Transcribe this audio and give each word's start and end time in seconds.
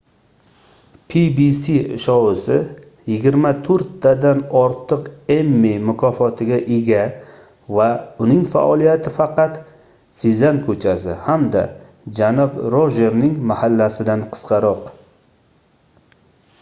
pbs 1.09 1.57
shousi 2.05 2.55
yigirma 3.11 3.49
to'rttadan 3.67 4.39
ortiq 4.61 5.03
emmy 5.35 5.73
mukofotiga 5.91 6.57
ega 6.77 7.03
va 7.81 7.89
uning 8.25 8.41
faoliyati 8.55 9.13
faqat 9.19 9.61
sezam 10.23 10.63
ko'chasi 10.69 11.17
hamda 11.29 11.63
janob 12.23 12.59
rojerning 12.79 13.37
mahallasi"dan 13.53 14.25
qisqaroq 14.35 14.93